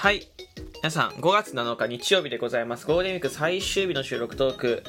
[0.00, 0.26] はい。
[0.76, 2.86] 皆さん、5月7日日曜日でございます。
[2.86, 4.82] ゴールデンウィーク最終日の収録トーク。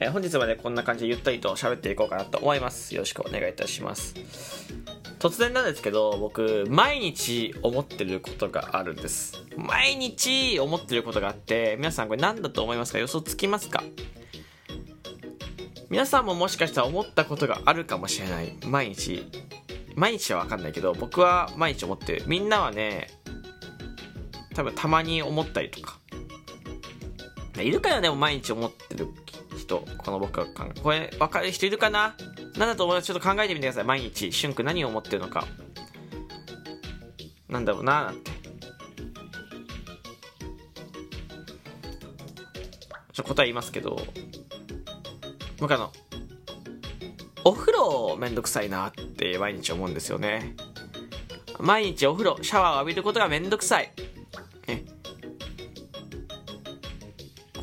[0.00, 2.92] えー本日までこんな感じでゆったりと喋っていこうかなと思います。
[2.92, 4.16] よろしくお願いいたします。
[5.20, 9.40] 突然なんですけど、僕、毎日思ってることがあるんです。
[9.56, 12.98] 毎日思ってることがあって、皆さんこれ何だと思いますか？
[12.98, 13.84] 予想つきますか？
[15.90, 18.52] 皆さんももしかしたら思ったことがあるかもしれない。
[18.64, 19.30] 毎日。
[19.94, 22.24] 毎日はわかんないけど、僕は毎日思ってる。
[22.26, 23.06] みんなはね、
[24.56, 25.98] 多分たまに思ったりとか。
[27.58, 29.08] いるかなでも毎日思ってる
[29.56, 29.84] 人。
[29.98, 30.80] この僕が考え。
[30.80, 32.16] これ、わかる人いるかな？
[32.56, 33.84] なんだと思いますちょっと考えてみてください。
[33.84, 34.32] 毎日。
[34.32, 35.46] しゅんく何を思ってるのか。
[37.48, 38.30] なんだろうななんて。
[43.12, 43.98] ちょ答え言いますけど、
[45.58, 45.92] 僕あの、
[47.44, 50.54] お風呂めんどくさいなって毎日思うんですよね。
[51.58, 53.90] 毎日お風呂、シャワーを浴びることがめんどくさい。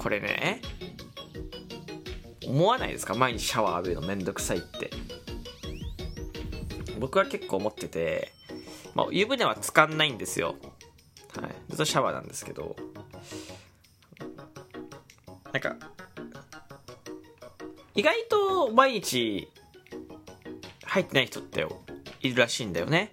[0.03, 0.61] これね、
[2.45, 3.13] 思わないですか？
[3.13, 4.91] 毎日シャワー浴びるのめんどくさいって。
[6.99, 8.33] 僕は結構思ってて、
[8.95, 10.55] まあ、湯船は使んないんですよ。
[11.41, 11.51] はい。
[11.69, 12.75] ずっとシャワーなんですけど、
[15.53, 15.77] なんか、
[17.95, 19.47] 意外と毎日
[20.83, 21.65] 入ってない人って
[22.21, 23.09] いるらしいんだよね。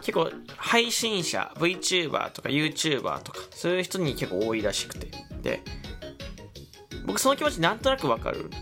[0.00, 0.30] 結構
[0.74, 5.06] 配信者 VTuber とか YouTuber とかそういう人に結構多いらしくて。
[5.40, 5.60] で
[7.06, 8.46] 僕その気持ちなんとなくわかる。
[8.46, 8.56] んで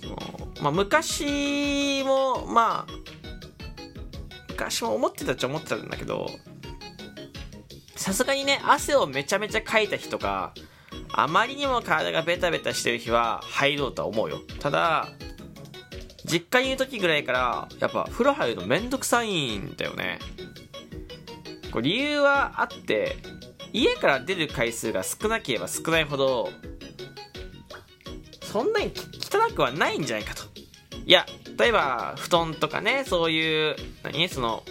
[0.00, 0.16] その
[0.62, 2.92] まあ昔もまあ
[4.50, 6.30] 昔も思ってたっちゃ思ってたんだけど
[7.96, 10.54] さすがにね汗をめちゃめちゃかいた日とか
[11.12, 14.42] あまりにも体がベタベタしてる日は入ろうとは思うよ。
[14.60, 15.08] ただ
[16.24, 20.20] 実家にいる時ぐらいからやっぱ風呂入るのめんどくさいんだよね。
[21.76, 23.16] これ理由はあって
[23.70, 26.48] 家から出る回数が少なければ少ないほど
[28.40, 30.44] そんなに汚くはないんじゃないかと。
[31.04, 31.26] いや
[31.58, 34.26] 例えば布団とかねそういう何？
[34.30, 34.62] その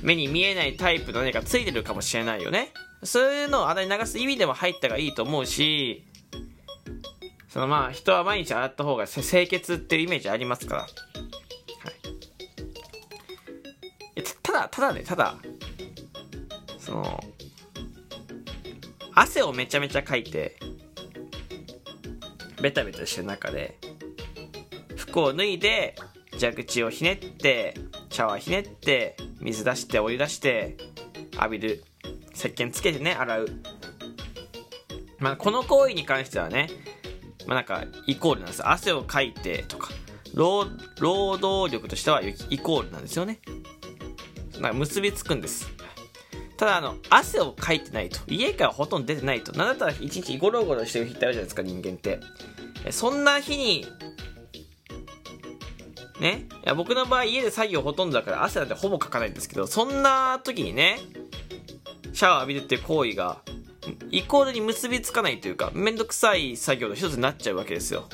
[0.00, 2.72] 目に見えないタイプの何かついてるかもしれないよね。
[3.02, 6.04] そういうのを洗い流す意味でも入ったがいいと思うし
[7.48, 10.88] そのまあ人は毎日洗った方が清潔っていうイメージありますから、は
[14.14, 15.34] い、ただただねただ
[16.84, 17.24] その
[19.14, 20.56] 汗をめちゃめちゃかいて
[22.60, 23.78] ベタベタしてる中で
[24.96, 25.94] 服を脱いで
[26.38, 27.74] 蛇口をひねって
[28.10, 30.76] シャワーひねって水出してお湯出して
[31.34, 31.84] 浴びる。
[32.34, 33.48] 石鹸つけてね洗う。
[35.20, 36.68] まあこの行為に関してはね
[37.46, 38.68] まあなんかイコールなんです。
[38.68, 39.90] 汗をかいてとか。
[40.34, 40.66] 労
[41.38, 43.40] 働力としてはイコールなんですよね。
[44.54, 45.73] なんか結びつくんです。
[46.56, 52.20] ただあの汗をかいてないと家からほとんど出てないとなんだったら一日ゴロゴロしてる日ってあるじゃないですか人間って。
[52.90, 53.86] そんな日に
[56.20, 60.98] ねいや僕の場合家で作業ほとんどだから汗なんてほぼかかないんですけどそんな時にね
[62.12, 63.40] シャワー浴びるっていう行為が
[64.10, 68.04] イコールに結びつかないというかめんどくさい作業の一つになっちゃうわけですよ。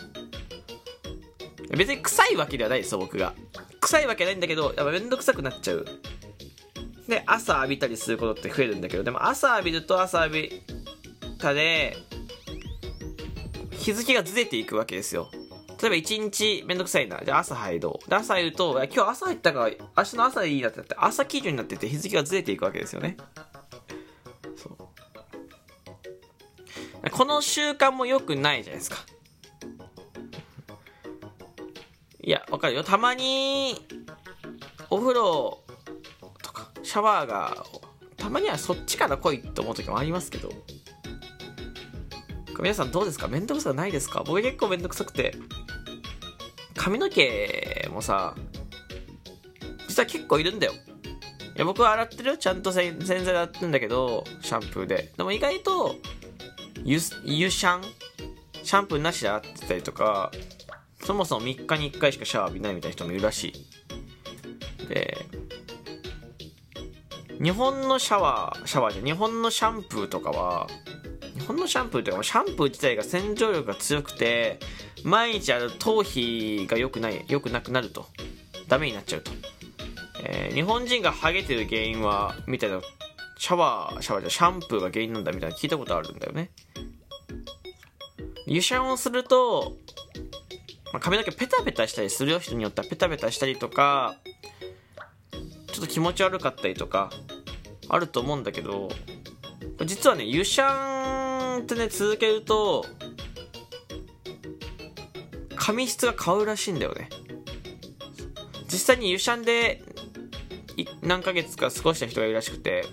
[1.77, 3.35] 別に臭いわけではないですよ僕が。
[3.81, 5.87] 臭いわけないんだけどやっぱめんどくさくなっちゃう。
[7.11, 10.63] で朝浴びたりすることって増えるんだけどでも朝浴びると朝浴び
[11.39, 11.97] たで
[13.73, 15.31] 日付がずれていくわけですよ。
[15.81, 17.21] 例えば一日めんどくさいな。
[17.25, 18.11] じゃあ朝入ろう。
[18.11, 23.17] で朝入ると今日朝入ったから明日の朝でいいなってなって朝基準になってて日付がずれていくわけですよね。
[27.11, 28.99] この習慣も良くないじゃないですか。
[32.23, 32.85] いや、わかるよ。
[32.85, 33.75] たまに、
[34.91, 35.63] お風呂、
[36.91, 37.65] シャワーが、
[38.17, 40.51] たまにはそっちから来いと思う時もありますけど。
[42.59, 43.29] 皆さんどうですか？
[43.29, 44.25] めんどくさくないですか？
[44.27, 45.37] 僕結構めんどくさくて。
[46.75, 48.35] 髪の毛もさ、
[49.87, 50.73] 実は結構いるんだよ。
[50.73, 50.77] い
[51.55, 52.37] や、僕は洗ってるよ。
[52.37, 55.13] ちゃんと洗剤で洗ってるんだけど、シャンプーで。
[55.17, 55.95] でも意外と、
[56.83, 57.83] 湯湯シャン？
[58.65, 60.33] シャンプーなしで洗ってたりとか
[61.05, 63.53] そもそも3日に1回しかシャワー浴びないみたいな人もいるらし
[64.81, 65.17] いで
[67.43, 70.67] 日本のシャワーシャワーじゃ日本のシャンプーとかは
[71.39, 74.59] 日本のシャンプーというかシャンプー自体が洗浄力が強くて
[75.05, 78.07] 毎日ある頭皮が良くない良くなくなると。
[78.71, 79.33] ダメになっちゃうと、
[80.23, 82.81] えー日本人がハゲてる原因はみたいな
[83.37, 86.51] シャワーシャワーじゃシャンプーが原因なんだみたいな聞いたことあるんだよね。
[88.47, 89.77] 湯シャンをすると、
[90.93, 94.17] まあ、髪の毛ペタペタしたりするよ人によってはペタペタしたりとか
[95.73, 97.11] ちょっと気持ち悪かったりとか
[97.91, 98.89] あると思うんだけど
[99.85, 102.85] 実はね湯シャンってね続けると
[105.57, 107.11] 髪質が変わるらしいんだよね。
[108.65, 109.83] 実際に湯シャンで
[111.03, 112.85] 何ヶ月か過ごした人がいるらしくて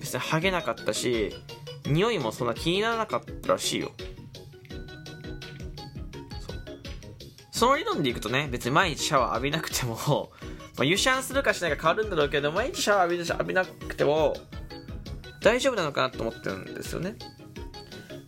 [0.00, 1.32] 別にハゲなかったし
[1.86, 3.92] 匂いもそんな気にならなかったらしいよ。
[7.62, 10.32] その理論でいくとね別に毎日シャワー浴びなくても、
[10.76, 14.34] まあ、湯シャンするかしないか変わるんだろうけど毎日シャワー浴び浴びなくても
[15.40, 17.14] 大丈夫なのかなと思ってるんですよね。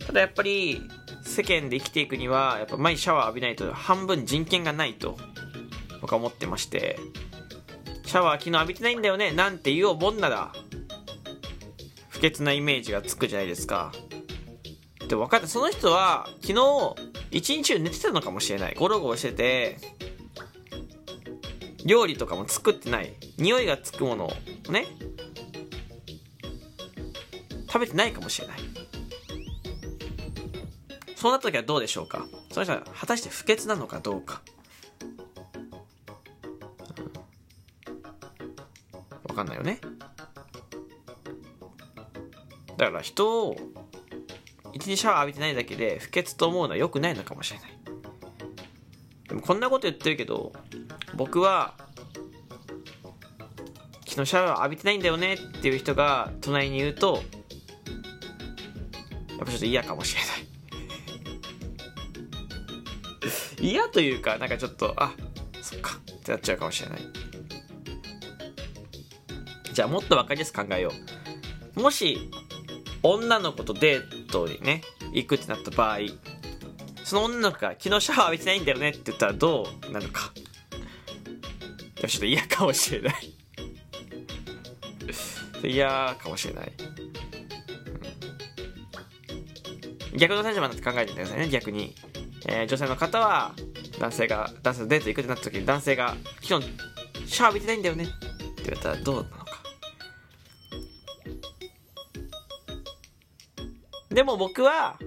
[0.07, 0.81] ただやっぱり
[1.21, 5.17] 世間で生きていくにはやっぱ毎日シャワー浴びないと半分人権がないと
[5.99, 6.97] 僕は思ってまして
[8.05, 10.53] シャワー昨日浴びてないんだよねなんて言おうもんなら
[12.07, 13.91] 不潔なイメージがつくじゃないですか。
[15.09, 15.47] で分かった。
[15.47, 18.75] その人は昨日一日中寝てたのかもしれない。
[18.75, 19.77] ゴロゴロしてて
[21.85, 23.13] 料理とかも作ってない。
[23.37, 24.85] 匂いがつくものをね。
[27.67, 28.59] 食べてないかもしれない。
[31.15, 32.25] そうなった時はどうでしょうか？
[32.51, 34.41] その人は果たして不潔なのかどうか。
[39.27, 39.81] 分かんないよね。
[42.77, 43.57] だから人を
[44.75, 47.69] 一日シャワー浴びてないだけで不潔と思うのは良くないのかもしれない。
[49.29, 50.51] でもこんなこと言ってるけど
[51.15, 51.73] 僕は
[54.05, 57.23] 昨日シャワー浴びてないんだよねっていう人が隣にいると
[59.29, 60.31] やっぱちょっと嫌かもしれない。
[63.71, 65.13] 嫌というかなんかちょっとあ
[65.61, 66.99] そっかってなっちゃうかもしれない。
[69.73, 70.91] じゃあもっと分かりやすく考えよ
[71.77, 71.79] う。
[71.79, 72.29] もし
[73.03, 74.81] 女の子とデートにね
[75.13, 75.99] 行くってなった場合
[77.03, 80.31] その女の子が昨日シャワー浴びてないんだよねって言ったらどうなるか。
[81.95, 83.35] ちょっと嫌かもしれない。
[85.67, 86.71] 嫌かもしれない、
[90.13, 91.95] うん、逆の立場になって考えてみてくださいね逆に、
[92.47, 93.53] えー、女性の方は
[93.99, 96.67] 男性が男性とデート行くってなった時に男性が「昨日
[97.25, 98.13] シャワー浴びてないんだよね」って
[98.57, 99.25] 言われたらどう
[104.15, 104.97] でも僕は、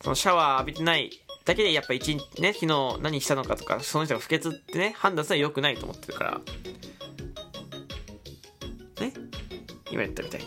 [0.00, 1.10] そのシャワー浴びてない
[1.44, 6.40] だけでやっぱ一日ね、昨日何したのかとか、その人が不潔ってね、判断するのは良くないと思ってるから。
[8.98, 9.12] ね？
[9.90, 10.46] 今言ったみたいに。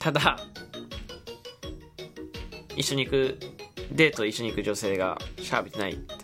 [0.00, 0.40] ただ、
[2.74, 3.38] 一緒に行く、
[3.92, 6.14] デート一緒に行く女性がシャワー浴びてないって。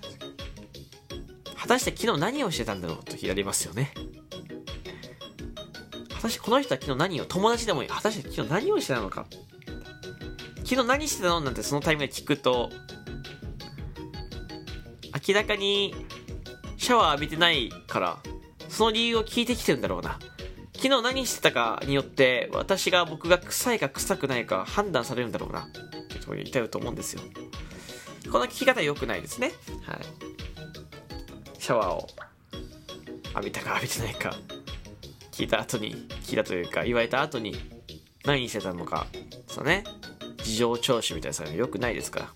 [1.55, 3.95] 果たして昨日何をしてたんだろうとやりますよね。
[6.23, 7.89] 果たしてこの人は昨日何を、友達でもいい。
[7.89, 9.27] 果たして昨日何をしてたのか。
[10.59, 12.71] 昨日何してたのなんてそのタイミングで聞くと、
[15.27, 15.93] 明らかに
[16.77, 18.19] シャワー浴びてないから、
[18.69, 20.21] その理由を聞いてきてるんだろうな。
[20.77, 25.63] 昨日何してたかによって、私が僕が臭いか臭くないか判断されるんだろうな。
[25.63, 25.71] っ
[26.09, 27.23] てとこに言いたいと思うんですよ。
[28.31, 29.51] この聞き方良くないですね。
[29.83, 29.99] はい。
[31.59, 32.07] シャワーを
[33.35, 34.37] 浴びたか浴びてないか
[35.33, 35.95] 聞いた後に、
[36.25, 37.57] 聞いたというか、言われた後に、
[38.25, 39.07] 何してたのか、
[39.49, 39.83] そうね、
[40.45, 42.33] 事情聴取みたいなさ、よくないですから。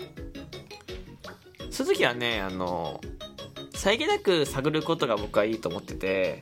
[1.70, 3.00] そういう時はね、あの、
[3.74, 6.40] さりげなく探ることが僕はいいと思ってて、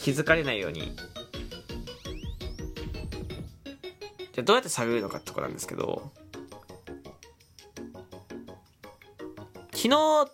[0.00, 0.94] 気づかれないように。
[4.34, 6.12] じゃどうやって探るのかってとこなんですけど、
[9.72, 10.30] 昨日、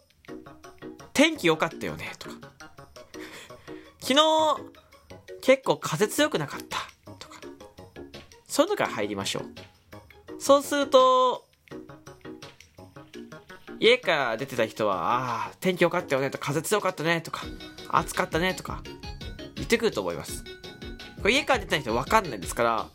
[1.12, 2.50] 天気良かったよね、とか。
[4.10, 4.26] 昨日、
[5.40, 6.78] 結構風強くなかった。
[7.20, 7.38] とか。
[8.48, 9.44] そういうのから入りましょう。
[10.40, 11.46] そうすると、
[13.78, 17.42] 家から出てた人は、ああ、天気良かったよねとか、風強かったねとか、
[17.88, 18.82] 暑かったねとか、
[19.54, 20.42] 言ってくると思います。
[21.22, 22.88] これ家から出てた人わかんないですから、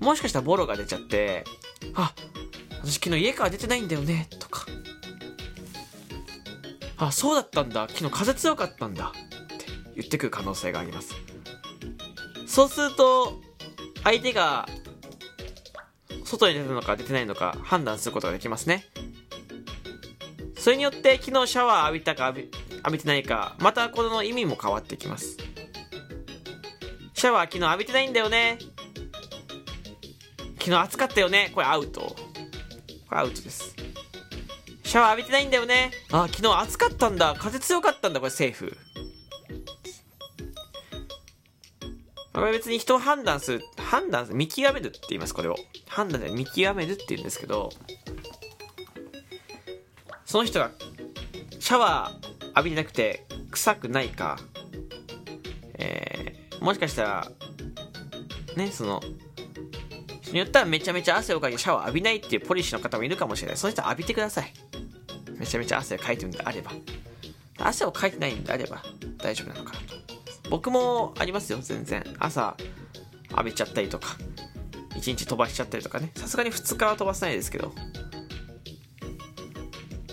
[0.00, 1.44] もしかしたらボロが出ちゃって、
[1.96, 2.14] あ、
[2.82, 4.64] 私昨日家から出てないんだよね、とか。
[6.96, 7.86] あ、そうだったんだ。
[7.90, 9.12] 昨日風強かったんだ。
[9.94, 11.14] 言ってくる可能性があります。
[12.46, 13.40] そうすると
[14.04, 14.68] 相手が
[16.24, 18.86] 外に出たのか出てないのか判断することができますね。
[20.58, 25.36] それによって昨日シャワー浴びたか浴び浴びてないかまたこの意味も変わってきます。
[27.14, 28.58] シャワー昨日浴びてないんだよね。
[30.58, 31.50] 昨日暑かったよね。
[31.54, 32.00] これアウト。
[32.00, 32.16] こ
[33.12, 33.74] れアウトです。
[34.84, 35.90] シャワー浴びてないんだよね。
[36.10, 37.34] あ昨日暑かったんだ。
[37.38, 38.20] 風強かったんだ。
[38.20, 38.76] これセーフ。
[42.42, 45.54] これ別に人を判断する、判断する、見極めるって言います、これを。
[45.86, 47.70] 判断で見極めるって言うんですけど、
[50.26, 50.72] その人が
[51.60, 54.40] シャワー浴びてなくて、臭くないか、
[55.74, 57.32] えー、もしかしたら、
[58.56, 59.00] ね、その、
[60.20, 63.56] 人によってはめちゃめちゃ汗をかいてシャワー浴びないっていうポリシーの方もいるかもしれない。
[63.56, 64.52] そういう人は浴びてください。
[65.38, 66.72] めちゃめちゃ汗をかいてるんであれば。
[67.58, 68.82] 汗をかいてないんであれば
[69.18, 69.91] 大丈夫なのかなと。
[70.52, 72.04] 僕もありますよ、全然。
[72.18, 72.58] 朝
[73.30, 74.18] 浴びちゃったりとか、
[74.90, 76.12] 1日飛ばしちゃったりとかね。
[76.14, 77.72] さすがに2日は飛ばせないですけど、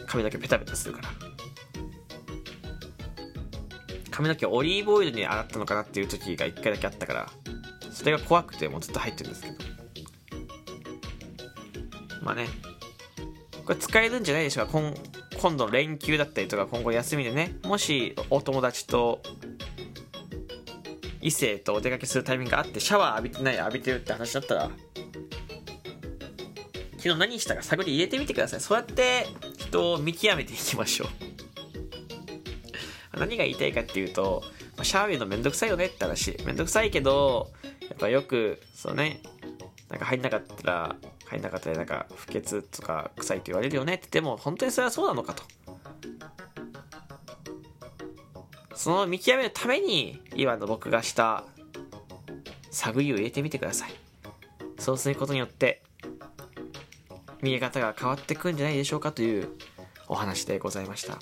[0.08, 1.10] 髪の毛ペタペタするから。
[4.12, 7.30] 髪の毛オリーブオイルに洗ったのかなっていう時が1回だけあったから、
[7.92, 9.56] それが怖くてもうずっと入ってるんですけど。
[12.24, 12.48] まあね、
[13.66, 14.72] これ使えるんじゃないでしょうか。
[14.80, 14.94] 今
[15.42, 19.22] 今度の連休だったりとか、今後休みでね、もしお友達と
[21.22, 24.72] 異性とお出かけするタイミングがあってシャワー浴びてない浴びてるって話だったら
[27.00, 28.60] 昨日何したか探り入れてみてください。
[28.60, 29.26] そうやって
[29.58, 31.08] 人を見極めていきましょう。
[33.18, 34.44] 何が言いたいかっていうと
[34.84, 36.38] シャワー浴びるのめんどくさいよねって話。
[36.46, 39.22] めんどくさいけどやっぱよくそうね
[39.90, 40.96] なんか入んなかったら
[41.28, 45.44] 入んなかったらなんか不潔とか臭いって言われるよねってでも本当にそれはそうなのかと。
[48.80, 51.44] その見極めるために今の僕がした
[52.72, 53.94] 探りを入れてみてください。
[54.78, 55.82] そうすることによって
[57.42, 59.50] 見え方が変わってくんじゃないでしょうかという
[60.08, 61.20] お話でございました、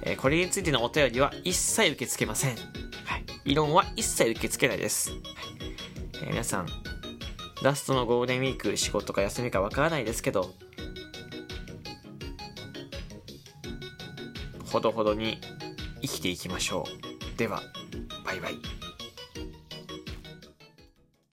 [0.00, 2.56] えー、これについてのお便りは一切受け付けません、
[3.04, 5.20] はい、異論は一切受け付けないです、はい。
[6.14, 6.66] えー、皆さん
[7.62, 10.54] ラストのゴールデンウィーク仕事か休みかわからないですけど
[14.72, 15.38] ほどほどに
[16.02, 16.84] 生きていきましょ
[17.34, 17.38] う。
[17.38, 17.62] では
[18.24, 18.79] バイバイ。